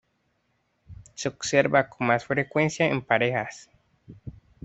[1.13, 3.69] Se observa con más frecuencia en parejas.